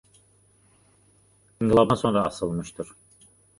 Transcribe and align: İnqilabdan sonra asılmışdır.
İnqilabdan 1.61 1.95
sonra 1.95 2.25
asılmışdır. 2.25 2.87